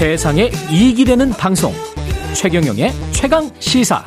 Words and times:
세상에 0.00 0.50
이익이 0.70 1.04
되는 1.04 1.28
방송. 1.28 1.74
최경영의 2.34 2.90
최강 3.12 3.50
시사. 3.58 4.02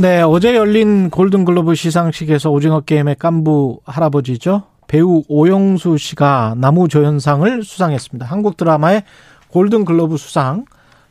네 0.00 0.22
어제 0.22 0.56
열린 0.56 1.10
골든글로브 1.10 1.74
시상식에서 1.74 2.50
오징어 2.50 2.80
게임의 2.80 3.16
깐부 3.16 3.80
할아버지죠 3.84 4.62
배우 4.86 5.22
오영수 5.28 5.98
씨가 5.98 6.54
나무조연상을 6.56 7.62
수상했습니다. 7.62 8.24
한국 8.24 8.56
드라마의 8.56 9.02
골든글로브 9.48 10.16
수상 10.16 10.64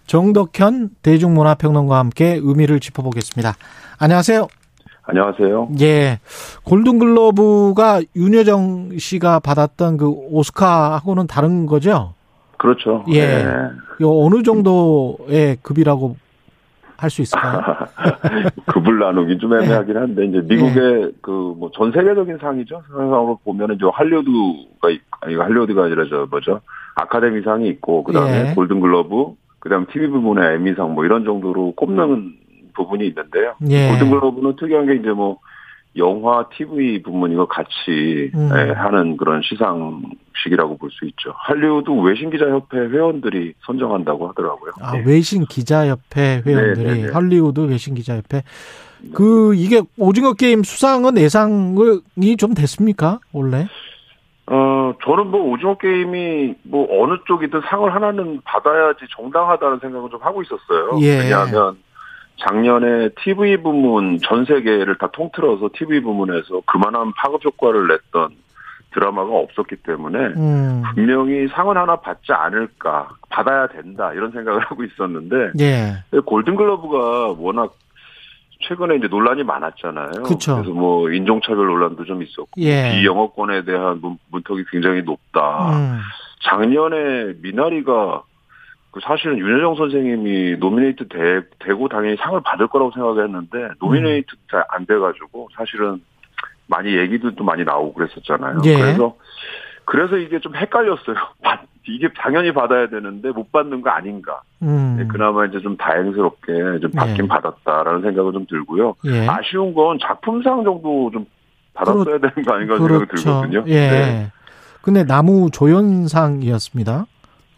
정덕현 0.07 0.89
대중문화평론가와 1.03 1.99
함께 1.99 2.39
의미를 2.41 2.79
짚어보겠습니다. 2.79 3.55
안녕하세요 3.99 4.47
안녕하세요. 5.09 5.69
예. 5.79 6.19
골든글러브가 6.65 8.01
윤여정 8.15 8.97
씨가 8.97 9.39
받았던 9.39 9.95
그 9.97 10.09
오스카하고는 10.09 11.27
다른 11.27 11.65
거죠? 11.65 12.13
그렇죠. 12.57 13.05
예. 13.09 13.21
네. 13.25 13.45
요 14.01 14.11
어느 14.19 14.43
정도의 14.43 15.57
급이라고 15.61 16.17
할 16.97 17.09
수 17.09 17.21
있을까요? 17.21 17.61
급을 18.67 18.99
나누기 18.99 19.37
좀 19.37 19.53
애매하긴 19.53 19.95
한데 19.95 20.25
이제 20.25 20.41
미국의 20.41 21.01
예. 21.03 21.11
그뭐 21.21 21.71
전 21.73 21.91
세계적인 21.93 22.39
상이죠. 22.41 22.81
상으로 22.89 23.39
보면은 23.45 23.75
이제 23.75 23.85
할리우드가 23.91 24.89
아니 25.21 25.35
할리우드가 25.35 25.85
아니라 25.85 26.05
저 26.09 26.25
뭐죠? 26.29 26.59
아카데미상이 26.95 27.69
있고 27.69 28.03
그다음에 28.03 28.49
예. 28.49 28.53
골든글러브 28.55 29.35
그다음 29.59 29.85
TV 29.85 30.07
부문의 30.09 30.55
에미상 30.55 30.95
뭐 30.95 31.05
이런 31.05 31.23
정도로 31.23 31.73
꼽는 31.75 32.33
부분이 32.77 33.05
있는데요. 33.07 33.55
예. 33.69 33.89
골든글로브는 33.89 34.55
특이한 34.55 34.85
게 34.85 34.95
이제 34.95 35.09
뭐 35.09 35.39
영화, 35.97 36.47
TV 36.55 37.01
부문이고 37.01 37.47
같이 37.47 38.31
음. 38.35 38.49
예, 38.55 38.71
하는 38.71 39.17
그런 39.17 39.41
시상식이라고 39.41 40.77
볼 40.77 40.91
수 40.91 41.05
있죠. 41.05 41.33
할리우드 41.35 41.89
외신 41.89 42.29
기자협회 42.29 42.77
회원들이 42.77 43.53
선정한다고 43.65 44.29
하더라고요. 44.29 44.71
아, 44.79 44.91
네. 44.93 45.03
외신 45.05 45.45
기자협회 45.45 46.43
회원들이 46.45 46.83
네네네. 46.83 47.01
네, 47.01 47.07
네. 47.07 47.11
할리우드 47.11 47.61
외신 47.61 47.95
기자협회 47.95 48.43
그 49.13 49.53
이게 49.55 49.81
오징어 49.97 50.33
게임 50.33 50.63
수상은 50.63 51.17
예상이 51.17 52.37
좀 52.37 52.53
됐습니까 52.53 53.19
원래? 53.33 53.67
어 54.49 54.93
저는 55.03 55.27
뭐 55.27 55.41
오징어 55.51 55.77
게임이 55.77 56.55
뭐 56.63 56.87
어느 57.03 57.17
쪽이든 57.27 57.61
상을 57.69 57.93
하나는 57.93 58.39
받아야지 58.45 59.01
정당하다는 59.15 59.79
생각을 59.79 60.09
좀 60.09 60.21
하고 60.21 60.41
있었어요. 60.41 60.99
예. 61.01 61.19
왜냐하면 61.19 61.77
작년에 62.37 63.09
TV 63.21 63.57
부문 63.57 64.19
전 64.19 64.45
세계를 64.45 64.97
다 64.97 65.09
통틀어서 65.11 65.69
TV 65.73 66.01
부문에서 66.01 66.61
그만한 66.65 67.11
파급 67.13 67.43
효과를 67.43 67.87
냈던 67.87 68.35
드라마가 68.93 69.35
없었기 69.35 69.77
때문에 69.77 70.19
음. 70.37 70.83
분명히 70.93 71.47
상은 71.49 71.77
하나 71.77 71.97
받지 71.97 72.31
않을까 72.31 73.09
받아야 73.29 73.67
된다 73.67 74.13
이런 74.13 74.31
생각을 74.31 74.61
하고 74.65 74.83
있었는데 74.83 75.51
예. 75.59 76.19
골든글러브가 76.25 77.35
워낙 77.37 77.75
최근에 78.61 78.95
이제 78.95 79.07
논란이 79.07 79.43
많았잖아요. 79.43 80.23
그쵸. 80.23 80.55
그래서 80.55 80.71
뭐 80.71 81.11
인종차별 81.11 81.65
논란도 81.65 82.05
좀 82.05 82.23
있었고 82.23 82.49
예. 82.57 82.91
비영어권에 82.91 83.65
대한 83.65 84.01
문 84.01 84.43
턱이 84.43 84.63
굉장히 84.71 85.01
높다. 85.03 85.77
음. 85.77 85.99
작년에 86.43 87.33
미나리가 87.41 88.23
그 88.23 88.36
사실은 89.01 89.37
윤여정 89.37 89.75
선생님이 89.75 90.57
nominate 90.57 91.07
되, 91.07 91.41
되고 91.59 91.87
당연히 91.87 92.15
상을 92.17 92.39
받을 92.41 92.67
거라고 92.67 92.91
생각했는데 92.91 93.69
nominate 93.79 94.27
음. 94.33 94.37
잘 94.51 94.72
안 94.72 94.85
돼가지고 94.85 95.49
사실은 95.55 96.01
많이 96.67 96.95
얘기들도 96.95 97.43
많이 97.43 97.63
나오고 97.63 97.93
그랬었잖아요. 97.93 98.61
예. 98.65 98.75
그래서 98.75 99.15
그래서 99.85 100.17
이게 100.17 100.39
좀 100.39 100.55
헷갈렸어요. 100.55 101.15
이게 101.87 102.09
당연히 102.17 102.53
받아야 102.53 102.87
되는데 102.87 103.29
못 103.31 103.49
받는 103.53 103.81
거 103.81 103.89
아닌가. 103.89 104.41
음. 104.61 104.97
네, 104.99 105.07
그나마 105.07 105.45
이제 105.45 105.59
좀 105.61 105.77
다행스럽게 105.77 106.79
좀 106.81 106.91
받긴 106.91 107.23
예. 107.23 107.27
받았다라는 107.27 108.01
생각은 108.01 108.33
좀 108.33 108.45
들고요. 108.45 108.95
예. 109.05 109.25
아쉬운 109.27 109.73
건 109.73 109.97
작품상 110.01 110.65
정도 110.65 111.09
좀 111.13 111.25
받았어야 111.73 112.03
그렇, 112.03 112.19
되는 112.19 112.45
거 112.45 112.55
아닌가 112.55 112.77
그렇죠. 112.77 113.15
생각이 113.15 113.51
들거든요. 113.51 113.63
예. 113.67 113.89
네. 113.89 114.31
근데 114.81 115.05
나무 115.05 115.49
조연상이었습니다. 115.51 117.05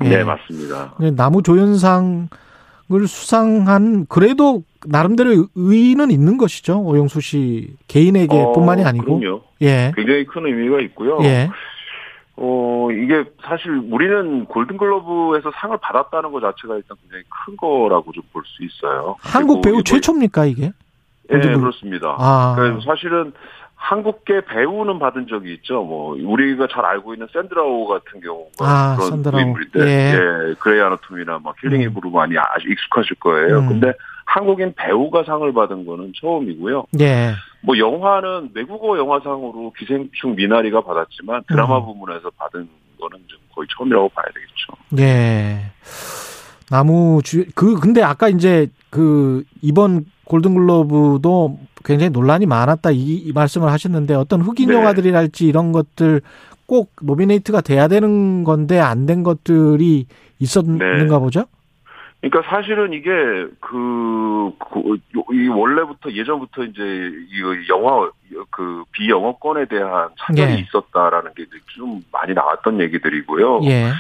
예. 0.04 0.10
네, 0.10 0.24
맞습니다. 0.24 0.94
나무 1.16 1.42
조연상을 1.44 2.28
수상한 3.08 4.06
그래도 4.08 4.64
나름대로 4.86 5.48
의의는 5.56 6.10
있는 6.12 6.38
것이죠. 6.38 6.80
오영수 6.82 7.22
씨 7.22 7.76
개인에게뿐만이 7.88 8.84
어, 8.84 8.88
아니고. 8.88 9.20
그럼요. 9.20 9.42
예. 9.62 9.92
굉장히 9.96 10.26
큰 10.26 10.46
의미가 10.46 10.80
있고요. 10.82 11.20
예. 11.24 11.50
어, 12.42 12.88
이게 12.92 13.26
사실 13.44 13.70
우리는 13.92 14.46
골든글러브에서 14.46 15.52
상을 15.56 15.78
받았다는 15.78 16.32
것 16.32 16.40
자체가 16.40 16.78
일단 16.78 16.96
굉장히 17.02 17.24
큰 17.46 17.58
거라고 17.58 18.12
좀 18.14 18.24
볼 18.32 18.44
수 18.46 18.64
있어요. 18.64 19.16
한국 19.20 19.62
배우 19.62 19.84
최초입니까, 19.84 20.46
이게? 20.46 20.72
예, 21.32 21.38
그렇습니다. 21.38 22.16
아. 22.18 22.56
그래서 22.58 22.80
사실은 22.86 23.34
한국계 23.80 24.42
배우는 24.42 25.00
받은 25.00 25.28
적이 25.28 25.54
있죠. 25.56 25.84
뭐 25.84 26.16
우리가 26.22 26.68
잘 26.70 26.86
알고 26.86 27.14
있는 27.14 27.28
샌드라 27.32 27.82
오 27.82 27.88
같은 27.88 28.20
경우가 28.20 28.52
아, 28.60 28.96
그런 28.98 29.10
샌드라 29.12 29.35
오. 29.35 29.40
인물인데, 29.40 29.80
예. 29.80 30.14
예, 30.14 30.54
Grey 30.60 30.82
Anatomy나 30.82 31.40
막 31.40 31.56
Killing 31.64 31.82
Eve로 31.84 32.10
음. 32.10 32.14
많이 32.14 32.38
아주 32.38 32.68
익숙하실 32.70 33.16
거예요. 33.16 33.60
음. 33.60 33.70
근데 33.70 33.94
한국인 34.26 34.74
배우가 34.76 35.24
상을 35.24 35.52
받은 35.52 35.86
거는 35.86 36.12
처음이고요. 36.20 36.88
예. 37.00 37.32
뭐 37.62 37.78
영화는 37.78 38.52
외국어 38.54 38.98
영화상으로 38.98 39.74
기생충 39.78 40.36
미나리가 40.36 40.82
받았지만 40.82 41.44
드라마 41.48 41.80
음. 41.80 41.86
부문에서 41.86 42.30
받은 42.32 42.68
거는 43.00 43.18
좀 43.28 43.40
거의 43.56 43.68
처음이라고 43.76 44.10
봐야 44.10 44.26
되겠죠. 44.26 45.00
예. 45.00 45.72
남우주, 46.70 47.46
그, 47.56 47.80
근데 47.80 48.04
아까 48.04 48.28
이제 48.28 48.68
그 48.90 49.44
이번 49.62 50.06
골든글로브도 50.26 51.58
굉장히 51.86 52.10
논란이 52.12 52.46
많았다 52.46 52.92
이, 52.92 52.98
이 52.98 53.32
말씀을 53.34 53.72
하셨는데 53.72 54.14
어떤 54.16 54.42
흑인 54.42 54.70
네. 54.70 54.76
영화들이랄지 54.76 55.48
이런 55.48 55.72
것들 55.72 56.22
꼭 56.66 56.92
노미네이트가 57.02 57.62
돼야 57.62 57.88
되는 57.88 58.44
건데 58.44 58.80
안 58.80 59.06
된 59.06 59.24
것들이 59.24 60.06
있었는가 60.40 61.16
네. 61.16 61.20
보죠? 61.20 61.46
그러니까 62.22 62.50
사실은 62.50 62.92
이게 62.92 63.10
그, 63.62 64.52
그, 64.72 64.98
이 65.34 65.48
원래부터 65.48 66.12
예전부터 66.12 66.64
이제 66.66 66.82
이 66.84 67.70
영화 67.70 68.10
그 68.52 68.84
비영어권에 68.92 69.66
대한 69.66 70.10
차별이 70.20 70.52
예. 70.54 70.60
있었다라는 70.60 71.32
게 71.36 71.46
좀 71.76 72.04
많이 72.12 72.34
나왔던 72.34 72.82
얘기들이고요. 72.82 73.62
예. 73.64 73.92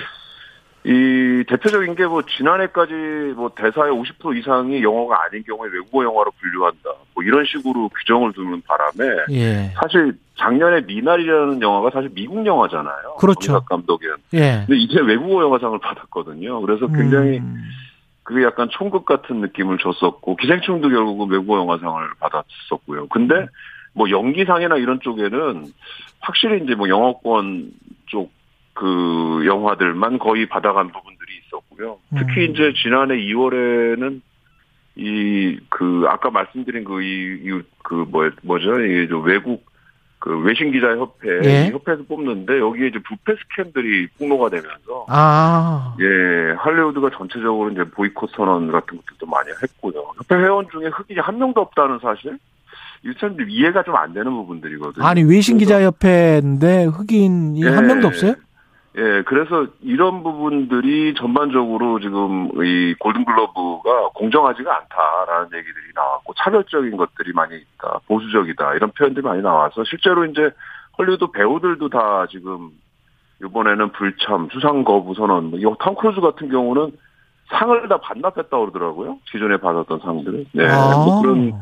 이 0.89 1.43
대표적인 1.47 1.93
게 1.95 2.05
뭐 2.05 2.23
지난해까지 2.23 2.93
뭐 3.35 3.51
대사의 3.55 3.91
50% 3.91 4.35
이상이 4.39 4.81
영어가 4.81 5.25
아닌 5.25 5.43
경우에 5.43 5.69
외국어 5.71 6.03
영화로 6.03 6.31
분류한다. 6.39 6.89
뭐 7.13 7.23
이런 7.23 7.45
식으로 7.45 7.89
규정을 7.89 8.33
두는 8.33 8.63
바람에 8.63 9.25
예. 9.31 9.71
사실 9.79 10.17
작년에 10.39 10.81
미나리라는 10.81 11.61
영화가 11.61 11.91
사실 11.91 12.09
미국 12.15 12.43
영화잖아요. 12.43 13.17
그렇죠. 13.19 13.61
감독의. 13.65 14.09
예. 14.33 14.63
근데 14.65 14.77
이제 14.77 14.99
외국어 14.99 15.43
영화상을 15.43 15.77
받았거든요. 15.77 16.61
그래서 16.61 16.87
굉장히 16.87 17.37
음. 17.37 17.61
그게 18.23 18.43
약간 18.43 18.67
총극 18.71 19.05
같은 19.05 19.41
느낌을 19.41 19.77
줬었고 19.77 20.35
기생충도 20.37 20.89
결국은 20.89 21.29
외국어 21.29 21.57
영화상을 21.57 22.07
받았었고요. 22.19 23.07
근데 23.09 23.45
뭐 23.93 24.09
연기상이나 24.09 24.77
이런 24.77 24.99
쪽에는 25.01 25.65
확실히 26.21 26.63
이제 26.63 26.73
뭐 26.73 26.89
영어권 26.89 27.71
쪽 27.98 27.98
그 28.79 29.43
영화들만 29.45 30.19
거의 30.19 30.45
받아간 30.47 30.91
부분들이 30.91 31.33
있었고요. 31.45 31.97
특히 32.17 32.47
음. 32.47 32.51
이제 32.51 32.73
지난해 32.81 33.15
2월에는 33.17 34.21
이 34.95 35.57
그 35.69 36.05
아까 36.09 36.29
말씀드린 36.29 36.83
그이그 36.83 37.63
그뭐 37.83 38.29
뭐죠 38.43 38.79
이 38.81 39.07
외국 39.23 39.65
그 40.19 40.37
외신 40.41 40.71
기자 40.73 40.89
협회 40.97 41.29
예. 41.45 41.69
협회에서 41.71 42.03
뽑는데 42.03 42.59
여기에 42.59 42.87
이제 42.87 42.99
부패 43.07 43.33
스캔들이 43.35 44.07
폭로가 44.17 44.49
되면서 44.49 45.05
아. 45.07 45.95
예 46.01 46.53
할리우드가 46.57 47.11
전체적으로 47.17 47.71
이제 47.71 47.83
보이콧 47.85 48.31
선언 48.35 48.69
같은 48.71 48.97
것들도 48.97 49.25
많이 49.25 49.49
했고요. 49.63 50.11
협회 50.17 50.35
회원 50.35 50.67
중에 50.69 50.87
흑인이 50.87 51.19
한 51.21 51.37
명도 51.37 51.61
없다는 51.61 51.99
사실 52.01 52.37
일단 53.03 53.37
이해가 53.47 53.83
좀 53.83 53.95
안 53.95 54.13
되는 54.13 54.29
부분들이거든요. 54.31 55.05
아니 55.05 55.23
외신 55.23 55.57
기자 55.57 55.81
협회인데 55.81 56.85
흑인이 56.85 57.63
예. 57.63 57.69
한 57.69 57.87
명도 57.87 58.07
없어요? 58.07 58.35
예, 58.97 59.21
그래서 59.25 59.67
이런 59.81 60.23
부분들이 60.23 61.13
전반적으로 61.13 61.99
지금 61.99 62.49
이 62.63 62.95
골든글로브가 62.99 64.09
공정하지가 64.15 64.77
않다라는 64.77 65.49
얘기들이 65.53 65.91
나왔고 65.93 66.33
차별적인 66.33 66.97
것들이 66.97 67.31
많이 67.33 67.55
있다, 67.55 67.99
보수적이다 68.07 68.73
이런 68.73 68.91
표현들이 68.91 69.23
많이 69.23 69.41
나와서 69.43 69.83
실제로 69.83 70.25
이제 70.25 70.49
헐리우드 70.97 71.27
배우들도 71.31 71.89
다 71.89 72.25
지금 72.31 72.71
이번에는 73.43 73.91
불참, 73.91 74.49
수상 74.51 74.83
거부 74.83 75.13
선언, 75.13 75.51
뭐 75.51 75.59
이 75.59 75.68
톰 75.68 75.95
크루즈 75.95 76.19
같은 76.19 76.49
경우는 76.49 76.91
상을 77.51 77.87
다 77.87 77.97
반납했다고 77.97 78.71
그러더라고요. 78.71 79.17
기존에 79.31 79.57
받았던 79.57 79.99
상들을. 79.99 80.45
네, 80.53 80.67
아. 80.67 80.95
뭐 80.95 81.21
그런 81.21 81.53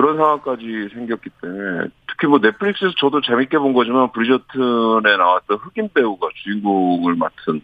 그런 0.00 0.16
상황까지 0.16 0.88
생겼기 0.94 1.28
때문에 1.42 1.88
특히 2.08 2.26
뭐 2.26 2.38
넷플릭스에서 2.38 2.94
저도 2.98 3.20
재밌게 3.20 3.58
본 3.58 3.74
거지만 3.74 4.10
브리저튼에 4.12 5.16
나왔던 5.18 5.58
흑인 5.58 5.90
배우가 5.92 6.28
주인공을 6.42 7.16
맡은 7.16 7.60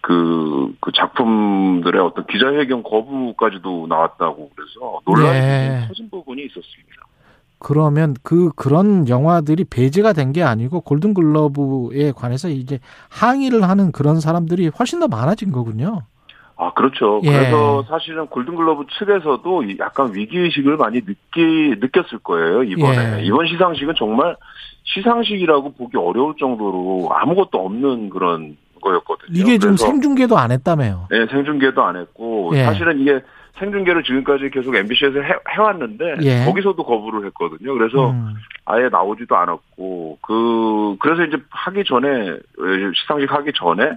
그, 0.00 0.72
그 0.80 0.92
작품들의 0.94 2.00
어떤 2.00 2.26
기자회견 2.26 2.84
거부까지도 2.84 3.88
나왔다고 3.88 4.52
그래서 4.54 5.00
논란이 5.04 5.40
네. 5.40 5.84
터진 5.88 6.08
부분이 6.10 6.44
있었습니다. 6.44 6.94
그러면 7.58 8.14
그 8.22 8.50
그런 8.54 9.08
영화들이 9.08 9.64
배제가 9.64 10.12
된 10.12 10.32
게 10.32 10.44
아니고 10.44 10.82
골든글러브에 10.82 12.12
관해서 12.12 12.48
이제 12.50 12.78
항의를 13.08 13.62
하는 13.68 13.90
그런 13.90 14.20
사람들이 14.20 14.68
훨씬 14.78 15.00
더 15.00 15.08
많아진 15.08 15.50
거군요. 15.50 16.02
아, 16.56 16.72
그렇죠. 16.72 17.20
예. 17.24 17.30
그래서 17.30 17.82
사실은 17.88 18.26
골든글러브 18.26 18.86
측에서도 18.98 19.78
약간 19.78 20.14
위기의식을 20.14 20.76
많이 20.76 21.00
느끼, 21.00 21.74
느꼈을 21.80 22.18
거예요, 22.22 22.62
이번에. 22.62 23.20
예. 23.20 23.24
이번 23.24 23.46
시상식은 23.46 23.94
정말 23.98 24.36
시상식이라고 24.84 25.72
보기 25.74 25.96
어려울 25.96 26.34
정도로 26.38 27.08
아무것도 27.12 27.58
없는 27.58 28.10
그런 28.10 28.56
거였거든요. 28.80 29.32
이게 29.32 29.58
좀 29.58 29.76
생중계도 29.76 30.38
안 30.38 30.52
했다며요? 30.52 31.08
네, 31.10 31.26
생중계도 31.26 31.82
안 31.82 31.96
했고, 31.96 32.52
예. 32.54 32.64
사실은 32.64 33.00
이게 33.00 33.20
생중계를 33.58 34.02
지금까지 34.02 34.50
계속 34.50 34.74
MBC에서 34.74 35.20
해, 35.20 35.34
해왔는데 35.48 36.16
예. 36.22 36.44
거기서도 36.44 36.82
거부를 36.82 37.26
했거든요. 37.26 37.72
그래서 37.74 38.10
음. 38.10 38.34
아예 38.64 38.88
나오지도 38.88 39.36
않았고 39.36 40.18
그 40.22 40.96
그래서 40.98 41.24
이제 41.24 41.36
하기 41.50 41.84
전에 41.84 42.36
시상식 42.94 43.30
하기 43.30 43.52
전에 43.54 43.90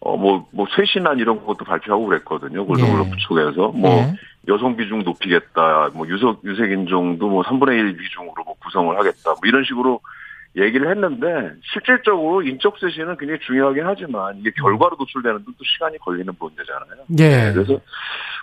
어뭐뭐 0.00 0.48
뭐 0.52 0.66
쇄신안 0.76 1.18
이런 1.18 1.44
것도 1.44 1.64
발표하고 1.64 2.06
그랬거든요. 2.06 2.64
골든글로브 2.66 3.10
예. 3.10 3.16
쪽에서 3.18 3.68
뭐 3.68 3.90
예. 3.90 4.14
여성 4.48 4.76
비중 4.76 5.02
높이겠다. 5.02 5.90
뭐 5.94 6.06
유색 6.06 6.38
유색 6.44 6.70
인종도 6.70 7.28
뭐 7.28 7.42
3분의 7.42 7.78
1 7.78 7.96
비중으로 7.96 8.44
뭐 8.44 8.54
구성을 8.62 8.96
하겠다. 8.96 9.30
뭐 9.30 9.40
이런 9.44 9.64
식으로 9.64 10.00
얘기를 10.56 10.90
했는데 10.90 11.52
실질적으로 11.72 12.42
인적 12.42 12.78
쇄신은 12.78 13.16
굉장히 13.18 13.40
중요하긴 13.40 13.84
하지만 13.84 14.36
이게 14.38 14.50
결과로 14.52 14.96
노출되는 14.98 15.38
데도 15.40 15.52
시간이 15.62 15.98
걸리는 15.98 16.32
문제잖아요. 16.38 17.04
예. 17.18 17.28
네, 17.28 17.52
그래서 17.52 17.78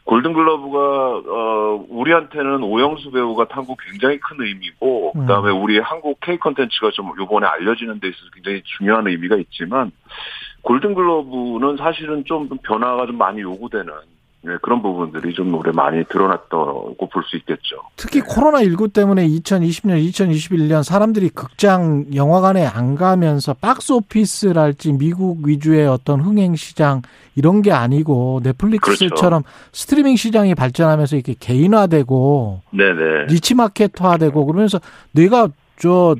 골든글러브가 0.03 0.77
어 0.77 1.85
우리한테는 1.89 2.63
오영수 2.63 3.11
배우가 3.11 3.47
탄 3.47 3.65
거 3.65 3.75
굉장히 3.89 4.19
큰 4.19 4.37
의미고 4.39 5.13
음. 5.15 5.21
그다음에 5.21 5.51
우리 5.51 5.79
한국 5.79 6.19
K 6.19 6.37
컨텐츠가 6.37 6.91
좀 6.91 7.11
요번에 7.17 7.47
알려지는 7.47 7.99
데 7.99 8.09
있어서 8.09 8.29
굉장히 8.33 8.61
중요한 8.77 9.07
의미가 9.07 9.37
있지만 9.37 9.91
골든글러브는 10.65 11.77
사실은 11.77 12.23
좀 12.25 12.49
변화가 12.63 13.05
좀 13.05 13.17
많이 13.17 13.41
요구되는 13.41 13.87
네, 14.41 14.51
그런 14.61 14.79
부분들이 14.81 15.33
좀 15.33 15.51
올해 15.55 15.71
많이 15.71 16.03
드러났다고 16.05 16.95
볼 17.11 17.23
수 17.23 17.35
있겠죠. 17.37 17.77
특히 17.95 18.21
네. 18.21 18.27
코로나19 18.27 18.93
때문에 18.93 19.27
2020년, 19.27 20.07
2021년 20.11 20.83
사람들이 20.83 21.29
극장, 21.29 22.05
영화관에 22.13 22.63
안 22.63 22.93
가면서 22.93 23.55
박스 23.55 23.91
오피스랄지 23.93 24.93
미국 24.93 25.47
위주의 25.47 25.87
어떤 25.87 26.19
흥행 26.21 26.55
시장 26.55 27.01
이런 27.35 27.63
게 27.63 27.71
아니고 27.71 28.41
넷플릭스처럼 28.43 29.41
그렇죠. 29.41 29.69
스트리밍 29.71 30.15
시장이 30.15 30.53
발전하면서 30.53 31.15
이렇게 31.15 31.33
개인화되고 31.39 32.61
네네. 32.69 33.25
니치 33.31 33.55
마켓화되고 33.55 34.45
그러면서 34.45 34.79
내가 35.11 35.47
저, 35.79 36.15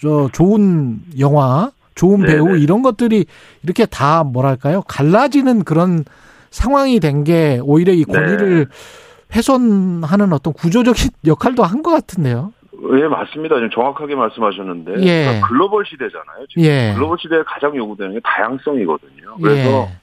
저 0.00 0.30
좋은 0.32 1.00
영화, 1.18 1.70
좋은 1.98 2.22
배우 2.24 2.46
네네. 2.46 2.60
이런 2.60 2.82
것들이 2.82 3.26
이렇게 3.64 3.84
다 3.84 4.22
뭐랄까요? 4.24 4.82
갈라지는 4.82 5.64
그런 5.64 6.04
상황이 6.50 7.00
된 7.00 7.24
게 7.24 7.60
오히려 7.62 7.92
이 7.92 8.04
권위를 8.04 8.66
네. 8.70 9.36
훼손하는 9.36 10.32
어떤 10.32 10.52
구조적인 10.54 11.10
역할도 11.26 11.62
한 11.64 11.82
것 11.82 11.90
같은데요. 11.90 12.52
예, 12.96 13.08
맞습니다. 13.08 13.56
지금 13.56 13.70
정확하게 13.70 14.14
말씀하셨는데 14.14 14.92
예. 15.00 15.24
그러니까 15.24 15.48
글로벌 15.48 15.84
시대잖아요. 15.84 16.46
지금 16.48 16.62
예. 16.62 16.92
글로벌 16.94 17.18
시대에 17.20 17.42
가장 17.44 17.74
요구되는 17.76 18.14
게 18.14 18.20
다양성이거든요. 18.22 19.36
그래서 19.42 19.68
예. 19.68 19.96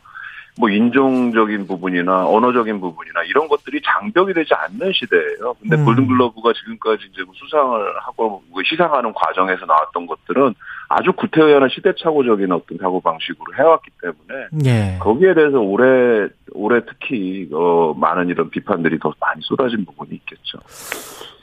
뭐 0.57 0.69
인종적인 0.69 1.68
부분이나 1.68 2.27
언어적인 2.27 2.80
부분이나 2.81 3.24
이런 3.24 3.48
것들이 3.48 3.81
장벽이 3.83 4.33
되지 4.33 4.53
않는 4.53 4.91
시대예요. 4.94 5.56
근데 5.62 5.77
음. 5.77 5.86
골든글러브가 5.86 6.51
지금까지 6.53 7.03
이제 7.13 7.24
뭐 7.24 7.33
수상을 7.36 7.80
하고 8.06 8.44
뭐 8.50 8.62
시상하는 8.65 9.13
과정에서 9.13 9.65
나왔던 9.65 10.06
것들은 10.07 10.53
아주 10.90 11.12
구태의연한 11.14 11.70
시대착오적인 11.70 12.52
어떤 12.52 12.78
사고 12.78 13.02
방식으로 13.02 13.54
해왔기 13.58 13.90
때문에 14.02 14.48
예. 14.66 14.98
거기에 15.00 15.34
대해서 15.34 15.60
올해 15.60 16.28
올해 16.54 16.82
특히 16.86 17.50
어 17.52 17.94
많은 17.96 18.30
이런 18.30 18.50
비판들이 18.50 19.00
더 19.00 19.14
많이 19.20 19.42
쏟아진 19.42 19.86
부분이 19.86 20.12
있겠죠. 20.14 20.60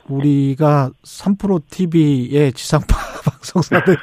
우리가 0.09 0.91
3프로 1.05 1.63
TV의 1.71 2.53
지상파 2.53 2.97
방송사들 3.25 3.97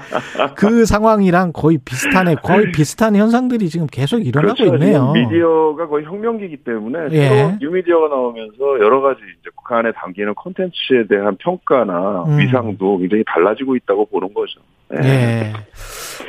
그 0.56 0.84
상황이랑 0.84 1.52
거의 1.52 1.78
비슷하네. 1.78 2.36
거의 2.36 2.72
비슷한 2.72 3.16
현상들이 3.16 3.68
지금 3.68 3.86
계속 3.86 4.24
일어나고 4.24 4.54
그렇죠. 4.54 4.74
있네요. 4.74 5.12
미디어가 5.12 5.86
거의 5.88 6.04
혁명기이기 6.04 6.58
때문에 6.58 6.98
예. 7.12 7.58
뉴미디어가 7.60 8.08
나오면서 8.08 8.80
여러 8.80 9.00
가지 9.00 9.20
이제 9.40 9.50
그 9.66 9.74
안에 9.74 9.92
담기는 9.92 10.34
콘텐츠에 10.34 11.06
대한 11.08 11.36
평가나 11.38 12.24
음. 12.24 12.38
위상도 12.38 12.98
굉장히 12.98 13.24
달라지고 13.26 13.76
있다고 13.76 14.06
보는 14.06 14.34
거죠. 14.34 14.60
예. 15.02 15.08
예. 15.08 15.52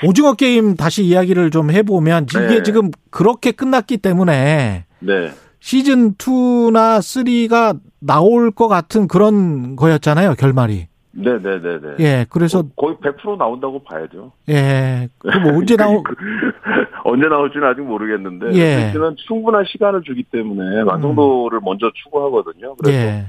오징어 0.03 0.33
게임 0.33 0.75
다시 0.75 1.03
이야기를 1.03 1.51
좀 1.51 1.71
해보면 1.71 2.27
이게 2.29 2.47
네. 2.47 2.63
지금 2.63 2.91
그렇게 3.09 3.51
끝났기 3.51 3.97
때문에 3.97 4.85
네. 4.99 5.31
시즌 5.59 6.13
2나 6.15 6.99
3가 6.99 7.77
나올 7.99 8.51
것 8.51 8.67
같은 8.67 9.07
그런 9.07 9.75
거였잖아요, 9.75 10.35
결말이. 10.35 10.87
네네네네. 11.11 11.95
예, 11.99 12.25
그래서. 12.29 12.63
거의 12.75 12.95
100% 12.97 13.37
나온다고 13.37 13.83
봐야죠. 13.83 14.31
예. 14.49 15.09
그럼 15.17 15.43
뭐 15.43 15.57
언제 15.57 15.75
나오, 15.77 16.03
그, 16.03 16.13
언제 17.05 17.27
나올지는 17.27 17.67
아직 17.67 17.81
모르겠는데. 17.81 18.53
예. 18.53 18.91
는 18.91 19.15
충분한 19.27 19.65
시간을 19.67 20.03
주기 20.03 20.23
때문에 20.23 20.81
완성도를 20.81 21.59
음. 21.59 21.63
먼저 21.63 21.91
추구하거든요. 22.03 22.75
그래서. 22.75 22.97
예. 22.97 23.25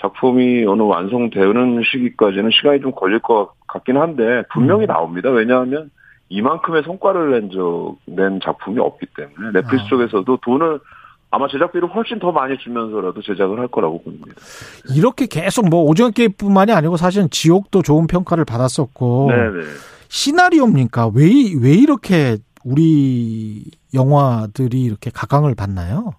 작품이 0.00 0.66
어느 0.66 0.82
완성되는 0.82 1.82
시기까지는 1.90 2.50
시간이 2.52 2.80
좀 2.80 2.92
걸릴 2.92 3.18
것 3.18 3.54
같긴 3.66 3.96
한데, 3.96 4.44
분명히 4.52 4.84
음. 4.84 4.88
나옵니다. 4.88 5.30
왜냐하면 5.30 5.90
이만큼의 6.28 6.82
성과를 6.84 7.30
낸, 7.32 7.50
적, 7.50 7.96
낸 8.06 8.38
작품이 8.40 8.78
없기 8.78 9.06
때문에, 9.16 9.52
넷플릭스 9.52 9.86
아. 9.86 9.88
쪽에서도 9.88 10.38
돈을 10.42 10.80
아마 11.36 11.46
제작비를 11.48 11.88
훨씬 11.94 12.18
더 12.18 12.32
많이 12.32 12.56
주면서라도 12.56 13.20
제작을 13.20 13.58
할 13.60 13.68
거라고 13.68 14.02
봅니다. 14.02 14.34
이렇게 14.96 15.26
계속 15.26 15.68
뭐 15.68 15.82
오징어 15.82 16.08
게임뿐만이 16.08 16.72
아니고 16.72 16.96
사실은 16.96 17.28
지옥도 17.28 17.82
좋은 17.82 18.06
평가를 18.06 18.46
받았었고 18.46 19.30
네네. 19.30 19.64
시나리오입니까? 20.08 21.10
왜 21.14 21.26
왜 21.62 21.72
이렇게 21.74 22.38
우리 22.64 23.64
영화들이 23.92 24.82
이렇게 24.82 25.10
각광을 25.10 25.54
받나요? 25.54 26.14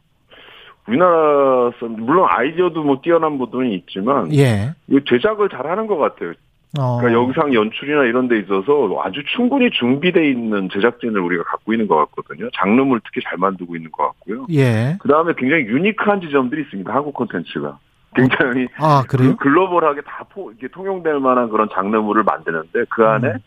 우리나라에서 0.88 1.86
물론 1.88 2.28
아이디어도 2.30 2.84
뭐 2.84 3.00
뛰어난 3.02 3.40
부분이 3.40 3.74
있지만 3.76 4.32
예. 4.36 4.74
제작을 5.10 5.50
잘하는 5.50 5.88
것 5.88 5.98
같아요. 5.98 6.34
어. 6.78 6.98
그러니까 6.98 7.22
영상 7.22 7.54
연출이나 7.54 8.04
이런 8.04 8.28
데 8.28 8.40
있어서 8.40 8.90
아주 9.04 9.24
충분히 9.36 9.70
준비돼 9.72 10.30
있는 10.30 10.70
제작진을 10.72 11.20
우리가 11.22 11.44
갖고 11.44 11.74
있는 11.74 11.88
것 11.88 11.96
같거든요. 11.96 12.50
장르물 12.56 13.00
특히 13.06 13.22
잘 13.24 13.38
만들고 13.38 13.76
있는 13.76 13.92
것 13.92 14.04
같고요. 14.08 14.48
예. 14.52 14.98
그 15.00 15.08
다음에 15.08 15.34
굉장히 15.38 15.64
유니크한 15.64 16.22
지점들이 16.22 16.64
있습니다. 16.64 16.94
한국 16.94 17.14
콘텐츠가. 17.14 17.80
굉장히 18.16 18.68
아, 18.78 19.04
그래요? 19.08 19.32
그 19.32 19.44
글로벌하게 19.44 20.02
다 20.02 20.26
포, 20.30 20.52
이렇게 20.52 20.68
통용될 20.70 21.20
만한 21.20 21.50
그런 21.50 21.70
장르물을 21.72 22.24
만드는데 22.24 22.86
그 22.90 23.06
안에 23.06 23.28
음. 23.28 23.38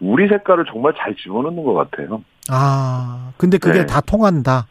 우리 0.00 0.28
색깔을 0.28 0.64
정말 0.70 0.94
잘 0.96 1.14
집어넣는 1.16 1.62
것 1.64 1.74
같아요. 1.74 2.22
아, 2.50 3.32
근데 3.36 3.58
그게 3.58 3.80
네. 3.80 3.86
다 3.86 4.00
통한다. 4.00 4.66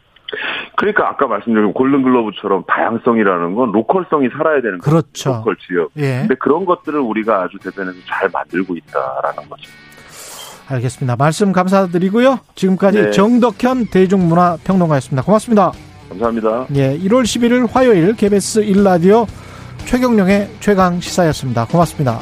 그러니까 0.82 1.10
아까 1.10 1.28
말씀드린 1.28 1.72
골든글로브처럼 1.74 2.64
다양성이라는 2.66 3.54
건 3.54 3.70
로컬성이 3.70 4.28
살아야 4.36 4.60
되는 4.60 4.78
그렇죠. 4.78 5.06
거죠. 5.06 5.30
로컬 5.38 5.56
지역. 5.64 5.90
예. 5.96 6.18
근데 6.22 6.34
그런 6.34 6.64
것들을 6.64 6.98
우리가 6.98 7.42
아주 7.42 7.56
대변해서 7.58 7.98
잘 8.04 8.28
만들고 8.32 8.74
있다라는 8.74 9.48
거죠. 9.48 9.70
알겠습니다. 10.68 11.14
말씀 11.14 11.52
감사드리고요. 11.52 12.40
지금까지 12.56 13.00
네. 13.00 13.10
정덕현 13.12 13.90
대중문화평론가였습니다. 13.92 15.22
고맙습니다. 15.22 15.70
감사합니다. 16.08 16.66
예, 16.74 16.98
1월 16.98 17.22
11일 17.22 17.72
화요일 17.72 18.16
KBS 18.16 18.62
1라디오 18.64 19.28
최경령의 19.84 20.48
최강 20.58 20.98
시사였습니다. 20.98 21.66
고맙습니다. 21.66 22.18